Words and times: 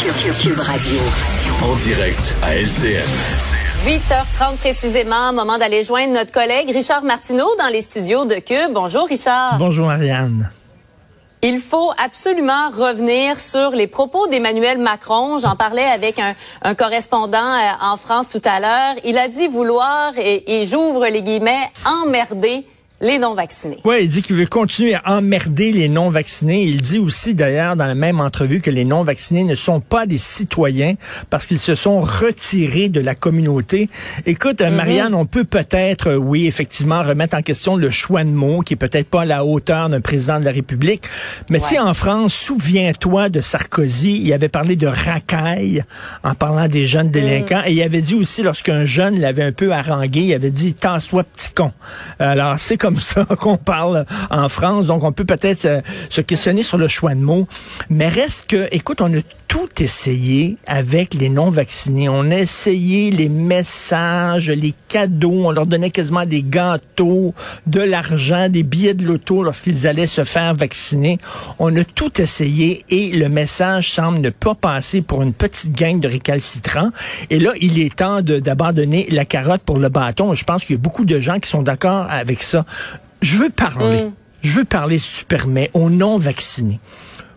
Cube 0.00 0.58
Radio. 0.60 0.98
En 1.62 1.76
direct 1.76 2.34
à 2.42 2.54
LCN. 2.54 3.04
8h30 3.84 4.56
précisément, 4.56 5.30
moment 5.34 5.58
d'aller 5.58 5.82
joindre 5.82 6.14
notre 6.14 6.32
collègue 6.32 6.70
Richard 6.70 7.04
Martineau 7.04 7.46
dans 7.58 7.68
les 7.68 7.82
studios 7.82 8.24
de 8.24 8.36
Cube. 8.36 8.72
Bonjour 8.72 9.06
Richard. 9.06 9.58
Bonjour 9.58 9.90
Ariane. 9.90 10.50
Il 11.42 11.58
faut 11.58 11.92
absolument 12.02 12.70
revenir 12.70 13.38
sur 13.38 13.72
les 13.72 13.86
propos 13.86 14.26
d'Emmanuel 14.26 14.78
Macron. 14.78 15.36
J'en 15.36 15.54
parlais 15.54 15.84
avec 15.84 16.18
un, 16.18 16.34
un, 16.62 16.74
correspondant 16.74 17.36
euh, 17.36 17.70
en 17.82 17.98
France 17.98 18.30
tout 18.30 18.42
à 18.46 18.58
l'heure. 18.58 18.94
Il 19.04 19.18
a 19.18 19.28
dit 19.28 19.48
vouloir, 19.48 20.12
et, 20.16 20.62
et 20.62 20.66
j'ouvre 20.66 21.06
les 21.08 21.22
guillemets, 21.22 21.70
emmerder 21.84 22.64
les 23.00 23.18
non-vaccinés. 23.18 23.78
Oui, 23.84 23.98
il 24.02 24.08
dit 24.08 24.22
qu'il 24.22 24.36
veut 24.36 24.46
continuer 24.46 24.94
à 24.94 25.16
emmerder 25.16 25.72
les 25.72 25.88
non-vaccinés. 25.88 26.64
Il 26.64 26.82
dit 26.82 26.98
aussi 26.98 27.34
d'ailleurs 27.34 27.74
dans 27.74 27.86
la 27.86 27.94
même 27.94 28.20
entrevue 28.20 28.60
que 28.60 28.70
les 28.70 28.84
non-vaccinés 28.84 29.44
ne 29.44 29.54
sont 29.54 29.80
pas 29.80 30.04
des 30.04 30.18
citoyens 30.18 30.94
parce 31.30 31.46
qu'ils 31.46 31.58
se 31.58 31.74
sont 31.74 32.00
retirés 32.00 32.88
de 32.90 33.00
la 33.00 33.14
communauté. 33.14 33.88
Écoute, 34.26 34.60
mm 34.60 34.80
Marianne, 34.80 35.14
on 35.14 35.26
peut 35.26 35.44
peut-être, 35.44 36.10
euh, 36.10 36.16
oui, 36.16 36.46
effectivement, 36.46 37.02
remettre 37.02 37.36
en 37.36 37.42
question 37.42 37.76
le 37.76 37.90
choix 37.90 38.24
de 38.24 38.30
mots 38.30 38.60
qui 38.60 38.74
est 38.74 38.76
peut-être 38.76 39.08
pas 39.08 39.22
à 39.22 39.24
la 39.24 39.44
hauteur 39.44 39.88
d'un 39.88 40.00
président 40.00 40.38
de 40.38 40.44
la 40.44 40.52
République. 40.52 41.04
Mais 41.50 41.58
ouais. 41.58 41.64
tu 41.66 41.74
sais, 41.74 41.78
en 41.78 41.92
France, 41.92 42.34
souviens-toi 42.34 43.28
de 43.28 43.40
Sarkozy, 43.40 44.20
il 44.22 44.32
avait 44.32 44.48
parlé 44.48 44.76
de 44.76 44.86
racaille 44.86 45.84
en 46.22 46.34
parlant 46.34 46.68
des 46.68 46.86
jeunes 46.86 47.10
délinquants. 47.10 47.60
Mm. 47.60 47.68
Et 47.68 47.72
il 47.72 47.82
avait 47.82 48.00
dit 48.00 48.14
aussi, 48.14 48.42
lorsqu'un 48.42 48.84
jeune 48.84 49.18
l'avait 49.20 49.42
un 49.42 49.52
peu 49.52 49.72
harangué, 49.72 50.20
il 50.20 50.34
avait 50.34 50.50
dit, 50.50 50.74
tasse-toi 50.74 51.24
petit 51.24 51.50
con. 51.50 51.72
Alors, 52.18 52.56
c'est 52.58 52.76
comme 52.76 52.89
comme 52.90 53.00
ça 53.00 53.24
qu'on 53.24 53.56
parle 53.56 54.04
en 54.30 54.48
France. 54.48 54.86
Donc, 54.86 55.04
on 55.04 55.12
peut 55.12 55.24
peut-être 55.24 55.82
se, 56.10 56.20
questionner 56.20 56.62
sur 56.62 56.78
le 56.78 56.88
choix 56.88 57.14
de 57.14 57.20
mots. 57.20 57.46
Mais 57.88 58.08
reste 58.08 58.46
que, 58.48 58.68
écoute, 58.72 59.00
on 59.00 59.12
a 59.14 59.20
tout 59.50 59.82
essayé 59.82 60.58
avec 60.64 61.12
les 61.12 61.28
non-vaccinés. 61.28 62.08
On 62.08 62.30
a 62.30 62.36
essayé 62.36 63.10
les 63.10 63.28
messages, 63.28 64.48
les 64.48 64.72
cadeaux. 64.86 65.46
On 65.46 65.50
leur 65.50 65.66
donnait 65.66 65.90
quasiment 65.90 66.24
des 66.24 66.44
gâteaux, 66.44 67.34
de 67.66 67.80
l'argent, 67.80 68.48
des 68.48 68.62
billets 68.62 68.94
de 68.94 69.04
loto 69.04 69.42
lorsqu'ils 69.42 69.88
allaient 69.88 70.06
se 70.06 70.22
faire 70.22 70.54
vacciner. 70.54 71.18
On 71.58 71.76
a 71.76 71.82
tout 71.82 72.22
essayé 72.22 72.84
et 72.90 73.10
le 73.10 73.28
message 73.28 73.90
semble 73.90 74.20
ne 74.20 74.30
pas 74.30 74.54
passer 74.54 75.02
pour 75.02 75.20
une 75.20 75.32
petite 75.32 75.72
gang 75.72 75.98
de 75.98 76.06
récalcitrants. 76.06 76.90
Et 77.28 77.40
là, 77.40 77.50
il 77.60 77.80
est 77.80 77.96
temps 77.96 78.22
d'abandonner 78.22 79.08
la 79.10 79.24
carotte 79.24 79.62
pour 79.62 79.78
le 79.78 79.88
bâton. 79.88 80.32
Je 80.32 80.44
pense 80.44 80.64
qu'il 80.64 80.76
y 80.76 80.78
a 80.78 80.80
beaucoup 80.80 81.04
de 81.04 81.18
gens 81.18 81.40
qui 81.40 81.50
sont 81.50 81.62
d'accord 81.62 82.06
avec 82.08 82.44
ça. 82.44 82.64
Je 83.20 83.36
veux 83.36 83.50
parler. 83.50 84.04
Mm. 84.04 84.12
Je 84.42 84.52
veux 84.52 84.64
parler 84.64 84.98
super 84.98 85.48
mais 85.48 85.70
aux 85.74 85.90
non-vaccinés. 85.90 86.78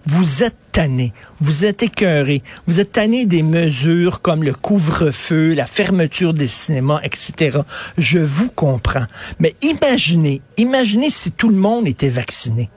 Vous 0.05 0.43
êtes 0.43 0.55
tanné, 0.71 1.13
vous 1.39 1.65
êtes 1.65 1.83
écœuré, 1.83 2.41
vous 2.67 2.79
êtes 2.79 2.93
tanné 2.93 3.25
des 3.25 3.43
mesures 3.43 4.21
comme 4.21 4.43
le 4.43 4.53
couvre-feu, 4.53 5.53
la 5.53 5.65
fermeture 5.65 6.33
des 6.33 6.47
cinémas, 6.47 6.99
etc. 7.03 7.59
Je 7.97 8.19
vous 8.19 8.49
comprends. 8.49 9.05
Mais 9.39 9.55
imaginez, 9.61 10.41
imaginez 10.57 11.09
si 11.09 11.31
tout 11.31 11.49
le 11.49 11.55
monde 11.55 11.87
était 11.87 12.09
vacciné. 12.09 12.69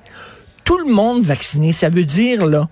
Tout 0.64 0.78
le 0.78 0.92
monde 0.92 1.22
vacciné, 1.22 1.72
ça 1.72 1.88
veut 1.88 2.04
dire, 2.04 2.46
là, 2.46 2.68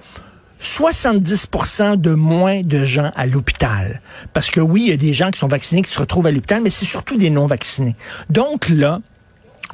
70% 0.62 1.96
de 1.96 2.14
moins 2.14 2.62
de 2.62 2.84
gens 2.84 3.10
à 3.14 3.26
l'hôpital. 3.26 4.00
Parce 4.32 4.50
que 4.50 4.60
oui, 4.60 4.82
il 4.84 4.88
y 4.88 4.92
a 4.92 4.96
des 4.96 5.12
gens 5.12 5.30
qui 5.30 5.38
sont 5.38 5.48
vaccinés 5.48 5.82
qui 5.82 5.90
se 5.90 5.98
retrouvent 5.98 6.26
à 6.26 6.32
l'hôpital, 6.32 6.62
mais 6.62 6.70
c'est 6.70 6.86
surtout 6.86 7.16
des 7.16 7.30
non-vaccinés. 7.30 7.96
Donc 8.30 8.68
là, 8.68 9.00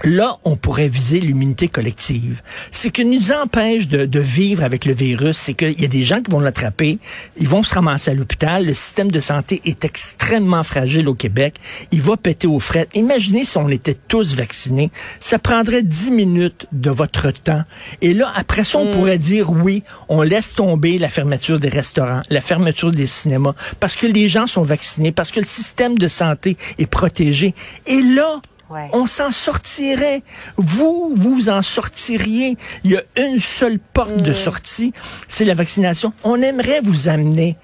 Là, 0.04 0.38
on 0.44 0.56
pourrait 0.56 0.88
viser 0.88 1.20
l'immunité 1.20 1.68
collective. 1.68 2.42
Ce 2.72 2.88
qui 2.88 3.04
nous 3.04 3.32
empêche 3.32 3.86
de, 3.86 4.06
de 4.06 4.20
vivre 4.20 4.64
avec 4.64 4.84
le 4.84 4.94
virus, 4.94 5.36
c'est 5.36 5.54
qu'il 5.54 5.80
y 5.80 5.84
a 5.84 5.88
des 5.88 6.04
gens 6.04 6.22
qui 6.22 6.30
vont 6.30 6.40
l'attraper, 6.40 6.98
ils 7.38 7.48
vont 7.48 7.62
se 7.62 7.74
ramasser 7.74 8.10
à 8.10 8.14
l'hôpital, 8.14 8.64
le 8.64 8.74
système 8.74 9.10
de 9.10 9.20
santé 9.20 9.60
est 9.64 9.84
extrêmement 9.84 10.62
fragile 10.62 11.08
au 11.08 11.14
Québec, 11.14 11.56
il 11.92 12.00
va 12.00 12.16
péter 12.16 12.46
aux 12.46 12.60
frettes. 12.60 12.90
Imaginez 12.94 13.44
si 13.44 13.58
on 13.58 13.68
était 13.68 13.96
tous 14.08 14.36
vaccinés, 14.36 14.90
ça 15.20 15.38
prendrait 15.38 15.82
dix 15.82 16.10
minutes 16.10 16.66
de 16.72 16.90
votre 16.90 17.30
temps. 17.30 17.62
Et 18.00 18.14
là, 18.14 18.32
après 18.34 18.64
ça, 18.64 18.78
on 18.78 18.86
mm. 18.86 18.90
pourrait 18.92 19.18
dire 19.18 19.50
oui, 19.50 19.82
on 20.08 20.22
laisse 20.22 20.54
tomber 20.54 20.98
la 20.98 21.08
fermeture 21.08 21.60
des 21.60 21.68
restaurants, 21.68 22.22
la 22.30 22.40
fermeture 22.40 22.90
des 22.90 23.06
cinémas, 23.06 23.54
parce 23.80 23.96
que 23.96 24.06
les 24.06 24.28
gens 24.28 24.46
sont 24.46 24.62
vaccinés, 24.62 25.12
parce 25.12 25.30
que 25.30 25.40
le 25.40 25.46
système 25.46 25.98
de 25.98 26.08
santé 26.08 26.56
est 26.78 26.86
protégé. 26.86 27.54
Et 27.86 28.00
là, 28.00 28.40
Ouais. 28.70 28.88
On 28.92 29.06
s'en 29.06 29.32
sortirait. 29.32 30.22
Vous, 30.56 31.12
vous 31.16 31.48
en 31.48 31.60
sortiriez. 31.60 32.56
Il 32.84 32.92
y 32.92 32.96
a 32.96 33.02
une 33.16 33.40
seule 33.40 33.80
porte 33.80 34.12
mmh. 34.12 34.22
de 34.22 34.32
sortie, 34.32 34.92
c'est 35.26 35.44
la 35.44 35.54
vaccination. 35.54 36.12
On 36.22 36.40
aimerait 36.40 36.80
vous 36.82 37.08
amener 37.08 37.56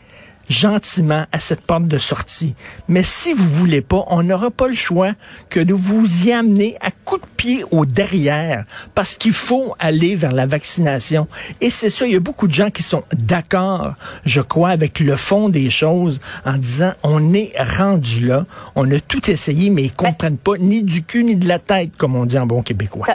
gentiment 0.49 1.27
à 1.33 1.41
cette 1.41 1.61
porte 1.61 1.89
de 1.89 1.99
sortie. 1.99 2.55
Mais 2.89 3.03
si 3.03 3.33
vous 3.33 3.49
voulez 3.49 3.81
pas, 3.81 4.05
on 4.09 4.23
n'aura 4.23 4.51
pas 4.51 4.69
le 4.69 4.75
choix 4.75 5.13
que 5.51 5.61
de 5.61 5.75
vous 5.75 6.27
y 6.27 6.33
amener 6.33 6.77
à 6.81 6.91
coup 6.91 7.19
de 7.19 7.27
pied 7.37 7.65
au 7.71 7.87
derrière 7.87 8.65
parce 8.95 9.15
qu'il 9.15 9.33
faut 9.33 9.75
aller 9.79 10.17
vers 10.17 10.33
la 10.33 10.47
vaccination. 10.47 11.29
Et 11.61 11.71
c'est 11.71 11.91
ça, 11.91 12.07
il 12.07 12.13
y 12.13 12.17
a 12.17 12.21
beaucoup 12.21 12.47
de 12.47 12.55
gens 12.55 12.71
qui 12.71 12.83
sont 12.83 13.05
d'accord, 13.13 13.95
je 14.25 14.41
crois, 14.41 14.71
avec 14.71 15.01
le 15.01 15.17
fond 15.17 15.49
des 15.49 15.71
choses 15.71 16.21
en 16.45 16.55
disant 16.55 16.93
on 17.03 17.33
est 17.35 17.53
rendu 17.77 18.27
là, 18.27 18.47
on 18.75 18.91
a 18.91 19.01
tout 19.01 19.31
essayé, 19.31 19.71
mais 19.71 19.85
ils 19.85 19.93
comprennent 19.93 20.39
pas 20.39 20.57
ni 20.59 20.83
du 20.83 21.03
cul 21.03 21.25
ni 21.25 21.37
de 21.37 21.49
la 21.49 21.59
tête, 21.59 21.97
comme 21.97 22.17
on 22.17 22.27
dit 22.27 22.39
en 22.39 22.47
bon 22.47 22.63
québécois. 22.63 23.07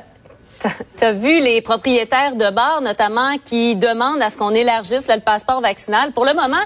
Tu 0.97 1.03
as 1.03 1.11
vu 1.11 1.39
les 1.39 1.61
propriétaires 1.61 2.35
de 2.35 2.49
bars, 2.49 2.81
notamment, 2.81 3.37
qui 3.43 3.75
demandent 3.75 4.21
à 4.21 4.29
ce 4.29 4.37
qu'on 4.37 4.53
élargisse 4.53 5.07
là, 5.07 5.15
le 5.15 5.21
passeport 5.21 5.61
vaccinal. 5.61 6.11
Pour 6.11 6.25
le 6.25 6.33
moment, 6.33 6.61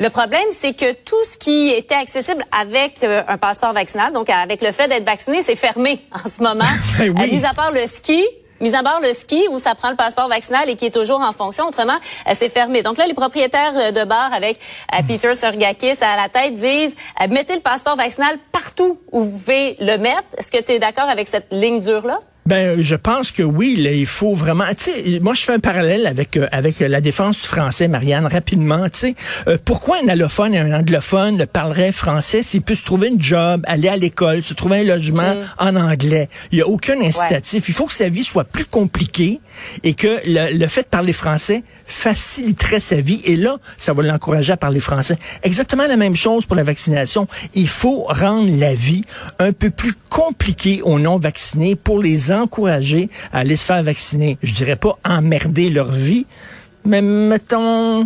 le 0.00 0.08
problème, 0.08 0.46
c'est 0.52 0.74
que 0.74 0.92
tout 0.92 1.22
ce 1.30 1.36
qui 1.36 1.70
était 1.70 1.94
accessible 1.94 2.44
avec 2.58 3.04
euh, 3.04 3.22
un 3.28 3.36
passeport 3.38 3.72
vaccinal, 3.72 4.12
donc 4.12 4.30
avec 4.30 4.62
le 4.62 4.72
fait 4.72 4.88
d'être 4.88 5.04
vacciné, 5.04 5.42
c'est 5.42 5.56
fermé 5.56 6.00
en 6.24 6.28
ce 6.28 6.42
moment. 6.42 6.64
Ben 6.98 7.12
oui. 7.16 7.22
euh, 7.22 7.36
mis 7.36 7.44
à 7.44 7.52
part 7.52 7.72
le 7.72 7.86
ski, 7.86 8.24
mis 8.60 8.74
à 8.74 8.82
part 8.82 9.00
le 9.00 9.12
ski 9.12 9.46
où 9.50 9.58
ça 9.58 9.74
prend 9.74 9.90
le 9.90 9.96
passeport 9.96 10.28
vaccinal 10.28 10.70
et 10.70 10.76
qui 10.76 10.86
est 10.86 10.94
toujours 10.94 11.20
en 11.20 11.32
fonction. 11.32 11.66
Autrement, 11.66 11.98
euh, 12.28 12.32
c'est 12.36 12.48
fermé. 12.48 12.82
Donc 12.82 12.96
là, 12.98 13.06
les 13.06 13.14
propriétaires 13.14 13.92
de 13.92 14.04
bars 14.04 14.32
avec 14.32 14.58
Peter 15.06 15.34
Sergakis 15.34 16.02
à 16.02 16.16
la 16.16 16.28
tête 16.28 16.54
disent 16.54 16.94
mettez 17.30 17.54
le 17.54 17.60
passeport 17.60 17.96
vaccinal 17.96 18.36
partout 18.52 18.98
où 19.12 19.24
vous 19.24 19.30
pouvez 19.30 19.76
le 19.80 19.98
mettre. 19.98 20.24
Est-ce 20.38 20.50
que 20.50 20.62
tu 20.62 20.72
es 20.72 20.78
d'accord 20.78 21.08
avec 21.08 21.28
cette 21.28 21.52
ligne 21.52 21.80
dure-là? 21.80 22.20
Ben, 22.46 22.82
je 22.82 22.94
pense 22.94 23.30
que 23.30 23.42
oui, 23.42 23.76
là, 23.76 23.90
il 23.90 24.04
faut 24.04 24.34
vraiment. 24.34 24.64
Tu 24.76 24.90
sais, 24.90 25.20
moi, 25.20 25.32
je 25.32 25.42
fais 25.42 25.54
un 25.54 25.60
parallèle 25.60 26.06
avec 26.06 26.36
euh, 26.36 26.46
avec 26.52 26.80
la 26.80 27.00
défense 27.00 27.40
du 27.40 27.46
français, 27.46 27.88
Marianne, 27.88 28.26
rapidement. 28.26 28.84
Tu 28.90 28.98
sais, 28.98 29.14
euh, 29.48 29.56
pourquoi 29.64 29.96
un 30.04 30.08
allophone 30.08 30.54
et 30.54 30.58
un 30.58 30.78
anglophone 30.78 31.46
parlerait 31.46 31.90
français? 31.90 32.42
S'il 32.42 32.60
peut 32.60 32.74
se 32.74 32.84
trouver 32.84 33.08
une 33.08 33.22
job, 33.22 33.62
aller 33.66 33.88
à 33.88 33.96
l'école, 33.96 34.44
se 34.44 34.52
trouver 34.52 34.80
un 34.80 34.84
logement 34.84 35.34
mm. 35.34 35.40
en 35.58 35.76
anglais 35.76 36.28
Il 36.52 36.58
y 36.58 36.60
a 36.60 36.68
aucun 36.68 37.00
incitatif. 37.00 37.62
Ouais. 37.62 37.68
Il 37.68 37.74
faut 37.74 37.86
que 37.86 37.94
sa 37.94 38.10
vie 38.10 38.24
soit 38.24 38.44
plus 38.44 38.66
compliquée 38.66 39.40
et 39.82 39.94
que 39.94 40.20
le, 40.26 40.58
le 40.58 40.68
fait 40.68 40.82
de 40.82 40.88
parler 40.88 41.14
français 41.14 41.62
faciliterait 41.86 42.80
sa 42.80 42.96
vie. 42.96 43.22
Et 43.24 43.36
là, 43.36 43.56
ça 43.78 43.94
va 43.94 44.02
l'encourager 44.02 44.52
à 44.52 44.58
parler 44.58 44.80
français. 44.80 45.16
Exactement 45.42 45.86
la 45.86 45.96
même 45.96 46.16
chose 46.16 46.44
pour 46.44 46.56
la 46.56 46.62
vaccination. 46.62 47.26
Il 47.54 47.68
faut 47.68 48.04
rendre 48.04 48.50
la 48.58 48.74
vie 48.74 49.02
un 49.38 49.52
peu 49.52 49.70
plus 49.70 49.94
compliquée 50.10 50.82
aux 50.82 50.98
non 50.98 51.16
vaccinés 51.16 51.74
pour 51.74 52.02
les 52.02 52.30
encourager 52.42 53.08
à 53.32 53.38
aller 53.38 53.56
se 53.56 53.64
faire 53.64 53.82
vacciner. 53.82 54.38
Je 54.42 54.52
dirais 54.52 54.76
pas 54.76 54.98
emmerder 55.04 55.70
leur 55.70 55.90
vie, 55.90 56.26
mais 56.84 57.02
mettons, 57.02 58.04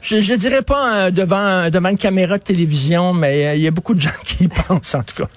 je, 0.00 0.20
je 0.20 0.34
dirais 0.34 0.62
pas 0.62 1.06
euh, 1.06 1.10
devant, 1.10 1.70
devant 1.70 1.90
une 1.90 1.98
caméra 1.98 2.38
de 2.38 2.42
télévision, 2.42 3.12
mais 3.12 3.46
euh, 3.46 3.54
il 3.54 3.62
y 3.62 3.66
a 3.66 3.70
beaucoup 3.70 3.94
de 3.94 4.00
gens 4.00 4.10
qui 4.24 4.44
y 4.44 4.48
pensent 4.48 4.94
en 4.94 5.02
tout 5.02 5.24
cas. 5.24 5.28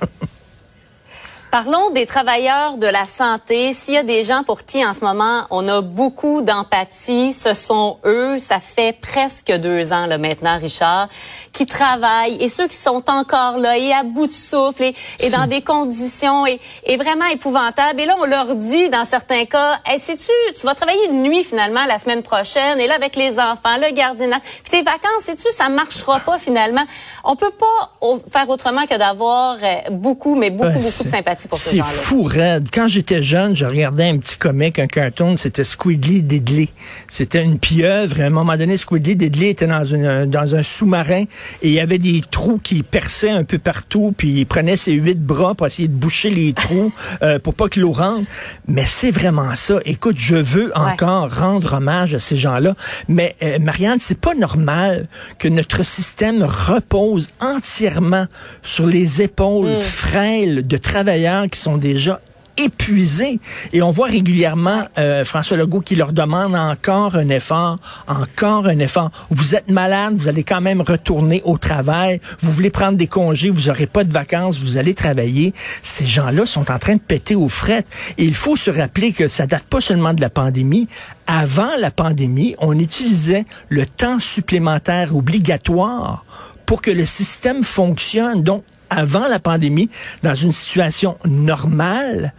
Parlons 1.53 1.91
des 1.91 2.08
travailleurs 2.08 2.78
de 2.80 2.88
la 2.88 3.06
santé. 3.06 3.74
S'il 3.74 3.94
y 3.94 3.97
a 3.97 4.02
des 4.02 4.24
gens 4.24 4.41
pour 4.44 4.66
qui 4.66 4.84
en 4.84 4.96
ce 4.96 5.02
moment 5.02 5.44
on 5.52 5.68
a 5.68 5.81
beaucoup 5.81 6.41
d'empathie, 6.41 7.31
ce 7.31 7.53
sont 7.53 8.00
eux. 8.06 8.40
Ça 8.40 8.59
fait 8.59 8.97
presque 9.00 9.52
deux 9.52 9.94
ans 9.94 10.08
là 10.08 10.17
maintenant, 10.17 10.58
Richard, 10.58 11.09
qui 11.52 11.67
travaillent 11.67 12.41
et 12.41 12.47
ceux 12.47 12.67
qui 12.67 12.76
sont 12.76 13.08
encore 13.08 13.59
là 13.59 13.78
et 13.78 13.94
à 13.94 14.02
bout 14.02 14.26
de 14.26 14.32
souffle 14.32 14.82
et, 14.82 14.96
et 15.20 15.29
dans 15.29 15.46
des 15.46 15.61
conditions 15.61 16.47
et, 16.47 16.59
et, 16.88 16.97
vraiment 16.97 17.28
épouvantables. 17.28 18.02
Et 18.02 18.08
là, 18.08 18.16
on 18.20 18.26
leur 18.26 18.56
dit 18.56 18.90
dans 18.90 19.06
certains 19.06 19.46
cas, 19.46 19.78
hey, 19.85 19.99
sais-tu, 19.99 20.32
tu 20.59 20.66
vas 20.66 20.73
travailler 20.73 21.08
de 21.09 21.14
nuit 21.14 21.44
finalement 21.44 21.85
la 21.88 21.99
semaine 21.99 22.23
prochaine 22.23 22.79
et 22.79 22.88
là 22.88 22.96
avec 22.96 23.16
les 23.16 23.40
enfants, 23.40 23.78
le 23.79 23.94
gardiennage, 23.94 24.41
puis 24.41 24.72
tes 24.72 24.82
vacances, 24.82 25.26
sais-tu, 25.26 25.52
ça 25.52 25.70
marchera 25.70 26.20
pas 26.22 26.40
finalement? 26.40 26.85
On 27.23 27.35
peut 27.35 27.52
pas 27.52 28.17
faire 28.32 28.49
autrement 28.49 28.88
que 28.88 28.97
d'avoir 28.97 29.58
beaucoup, 29.91 30.34
mais 30.34 30.49
beaucoup, 30.49 30.79
beaucoup 30.79 31.03
de 31.03 31.09
sympathie 31.09 31.42
empathie 31.43 31.47
pour 31.47 31.57
ces 31.57 31.78
gens-là. 31.78 31.90
C'est 31.90 32.03
fou, 32.03 32.23
raide. 32.23 32.67
Quand 32.72 32.87
j'étais 32.87 33.22
jeune, 33.22 33.55
je 33.55 33.66
regardais 33.66 34.09
un 34.09 34.17
petit 34.17 34.37
comic, 34.37 34.79
un 34.79 34.87
cartoon, 34.87 35.37
c'était 35.37 35.63
Squidly 35.63 36.23
Diddley. 36.23 36.69
C'était 37.07 37.43
une 37.43 37.59
pieuvre. 37.59 38.22
À 38.22 38.25
un 38.25 38.29
moment 38.29 38.55
donné, 38.57 38.78
Squidly 38.78 39.16
Diddley 39.16 39.49
était 39.49 39.67
dans, 39.67 39.84
une, 39.84 40.25
dans 40.25 40.55
un 40.55 40.63
sous-marin 40.63 41.23
et 41.61 41.67
il 41.67 41.72
y 41.72 41.79
avait 41.79 41.97
des 41.97 42.22
trous 42.29 42.59
qui 42.61 42.84
perçaient 42.84 43.29
un 43.29 43.43
peu 43.43 43.57
partout, 43.57 44.13
puis 44.16 44.29
il 44.29 44.45
prenait 44.45 44.78
ses 44.78 44.93
huit 44.93 45.19
bras 45.19 45.55
pour 45.55 45.67
essayer 45.67 45.87
de 45.87 45.93
boucher 45.93 46.29
les 46.29 46.53
trous 46.53 46.91
euh, 47.22 47.40
pour 47.40 47.53
pas 47.53 47.69
que 47.69 47.79
l'eau 47.79 47.91
rentre. 47.91 48.28
Mais 48.67 48.85
c'est 48.85 49.11
vraiment 49.11 49.55
ça. 49.55 49.79
Écoute, 49.85 50.16
je 50.17 50.35
veux 50.35 50.72
encore 50.75 51.34
rendre 51.34 51.73
hommage 51.73 52.16
à 52.16 52.19
ces 52.19 52.37
gens-là. 52.37 52.75
Mais 53.07 53.35
euh, 53.43 53.59
Marianne, 53.59 53.99
c'est 53.99 54.19
pas 54.19 54.35
normal 54.35 55.07
que 55.39 55.47
notre 55.47 55.85
système 55.85 56.43
repose 56.43 57.28
entièrement 57.39 58.28
sur 58.61 58.85
les 58.85 59.22
épaules 59.22 59.73
mm. 59.73 59.78
frêles 59.78 60.67
de 60.67 60.78
travailleurs 60.78 61.33
qui 61.52 61.59
sont 61.59 61.78
déjà 61.78 62.20
épuisés. 62.58 63.40
Et 63.72 63.82
on 63.82 63.91
voit 63.91 64.08
régulièrement 64.08 64.84
euh, 64.97 65.24
François 65.24 65.58
Legault 65.58 65.82
qui 65.82 65.96
leur 65.96 66.14
demande 66.14 66.56
encore 66.56 67.16
un 67.16 67.30
effort, 67.30 67.80
encore 68.08 68.68
un 68.68 68.80
effort. 68.80 69.12
Vous 69.30 69.56
êtes 69.56 69.70
malade, 69.70 70.16
vous 70.16 70.28
allez 70.28 70.44
quand 70.44 70.62
même 70.62 70.82
retourner 70.82 71.41
au 71.46 71.58
travail. 71.58 72.20
Vous 72.41 72.52
voulez 72.52 72.70
prendre 72.70 72.97
des 72.97 73.08
congés, 73.08 73.50
vous 73.50 73.68
n'aurez 73.68 73.88
pas 73.88 74.03
de 74.03 74.14
vacances, 74.14 74.59
vous 74.59 74.78
allez 74.78 74.94
travailler. 74.94 75.53
Ces 75.82 76.06
gens-là 76.06 76.46
sont 76.46 76.72
en 76.72 76.80
train 76.80 76.96
de 76.96 77.02
péter 77.02 77.35
aux 77.35 77.50
frettes. 77.50 77.88
Et 78.18 78.26
il 78.26 78.35
faut 78.35 78.56
se 78.56 78.72
rappeler 78.72 79.14
que 79.14 79.28
ça 79.28 79.47
date 79.47 79.64
pas 79.64 79.82
seulement 79.82 80.14
de 80.14 80.22
la 80.22 80.30
pandémie. 80.30 80.88
Avant 81.26 81.72
la 81.80 81.91
pandémie, 81.91 82.56
on 82.59 82.78
utilisait 82.78 83.46
le 83.70 83.85
temps 83.85 84.20
supplémentaire 84.20 85.16
obligatoire 85.16 86.26
pour 86.66 86.82
que 86.82 86.91
le 86.91 87.06
système 87.06 87.64
fonctionne. 87.64 88.44
Donc, 88.44 88.64
avant 88.97 89.28
la 89.28 89.40
pandémie, 89.40 89.90
dans 90.22 90.35
une 90.35 90.51
situation 90.51 91.17
normale, 91.25 92.34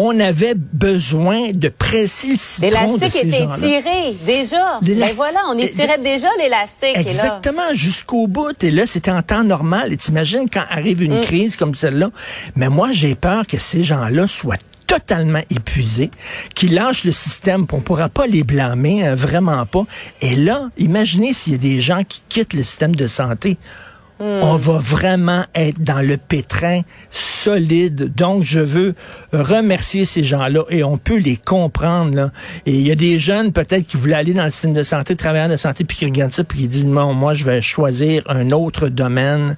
on 0.00 0.20
avait 0.20 0.54
besoin 0.54 1.50
de 1.52 1.68
presser 1.68 2.28
le 2.28 2.36
citron 2.36 2.96
L'élastique 2.96 3.24
était 3.24 3.48
tiré 3.58 4.16
déjà. 4.24 4.78
Ben 4.80 5.10
voilà, 5.16 5.40
on 5.48 5.58
étirait 5.58 5.98
déjà 5.98 6.28
l'élastique. 6.38 6.96
Exactement, 6.96 7.74
jusqu'au 7.74 8.28
bout. 8.28 8.62
Et 8.62 8.70
là, 8.70 8.86
c'était 8.86 9.10
en 9.10 9.22
temps 9.22 9.42
normal. 9.42 9.92
Et 9.92 9.96
t'imagines 9.96 10.48
quand 10.48 10.62
arrive 10.70 11.02
une 11.02 11.18
mm. 11.18 11.22
crise 11.22 11.56
comme 11.56 11.74
celle-là. 11.74 12.10
Mais 12.54 12.68
moi, 12.68 12.92
j'ai 12.92 13.16
peur 13.16 13.46
que 13.46 13.58
ces 13.58 13.82
gens-là 13.82 14.28
soient 14.28 14.56
totalement 14.86 15.42
épuisés, 15.50 16.10
qu'ils 16.54 16.74
lâchent 16.74 17.04
le 17.04 17.12
système, 17.12 17.66
on 17.72 17.80
pourra 17.80 18.08
pas 18.08 18.26
les 18.26 18.42
blâmer, 18.42 19.06
hein, 19.06 19.14
vraiment 19.14 19.66
pas. 19.66 19.84
Et 20.22 20.34
là, 20.34 20.70
imaginez 20.78 21.34
s'il 21.34 21.52
y 21.52 21.56
a 21.56 21.58
des 21.58 21.80
gens 21.80 22.04
qui 22.04 22.22
quittent 22.28 22.54
le 22.54 22.62
système 22.62 22.96
de 22.96 23.06
santé. 23.06 23.58
On 24.20 24.56
va 24.56 24.78
vraiment 24.78 25.44
être 25.54 25.80
dans 25.80 26.04
le 26.04 26.16
pétrin 26.16 26.80
solide. 27.10 28.12
Donc, 28.14 28.42
je 28.42 28.60
veux 28.60 28.94
remercier 29.32 30.04
ces 30.04 30.24
gens-là 30.24 30.64
et 30.70 30.82
on 30.82 30.98
peut 30.98 31.18
les 31.18 31.36
comprendre. 31.36 32.14
Là. 32.14 32.30
Et 32.66 32.72
il 32.72 32.86
y 32.86 32.90
a 32.90 32.96
des 32.96 33.18
jeunes 33.18 33.52
peut-être 33.52 33.86
qui 33.86 33.96
voulaient 33.96 34.16
aller 34.16 34.34
dans 34.34 34.44
le 34.44 34.50
système 34.50 34.72
de 34.72 34.82
santé, 34.82 35.14
travailleurs 35.14 35.48
de 35.48 35.56
santé, 35.56 35.84
puis 35.84 35.96
qui 35.96 36.04
regardent 36.04 36.32
ça, 36.32 36.44
puis 36.44 36.58
qui 36.58 36.68
disent, 36.68 36.84
non, 36.84 37.14
moi, 37.14 37.34
je 37.34 37.44
vais 37.44 37.62
choisir 37.62 38.22
un 38.28 38.50
autre 38.50 38.88
domaine. 38.88 39.56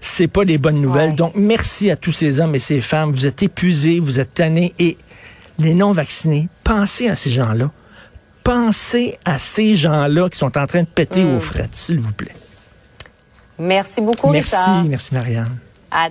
C'est 0.00 0.28
pas 0.28 0.44
des 0.44 0.58
bonnes 0.58 0.80
nouvelles. 0.80 1.14
Donc, 1.14 1.32
merci 1.34 1.90
à 1.90 1.96
tous 1.96 2.12
ces 2.12 2.40
hommes 2.40 2.54
et 2.54 2.60
ces 2.60 2.80
femmes. 2.80 3.12
Vous 3.12 3.26
êtes 3.26 3.42
épuisés, 3.42 3.98
vous 3.98 4.20
êtes 4.20 4.34
tannés 4.34 4.74
et 4.78 4.98
les 5.58 5.74
non-vaccinés, 5.74 6.48
pensez 6.64 7.08
à 7.08 7.14
ces 7.14 7.30
gens-là. 7.30 7.70
Pensez 8.44 9.18
à 9.24 9.38
ces 9.38 9.76
gens-là 9.76 10.28
qui 10.28 10.36
sont 10.36 10.58
en 10.58 10.66
train 10.66 10.82
de 10.82 10.88
péter 10.88 11.24
aux 11.24 11.38
frettes, 11.38 11.74
s'il 11.74 12.00
vous 12.00 12.12
plaît. 12.12 12.34
Merci 13.62 14.00
beaucoup, 14.00 14.30
merci, 14.30 14.56
Richard. 14.56 14.84
Merci, 14.84 14.88
merci, 14.88 15.14
Marianne. 15.14 15.56
À 15.90 16.08